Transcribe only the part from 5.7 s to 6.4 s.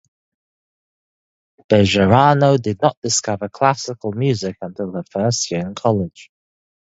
college.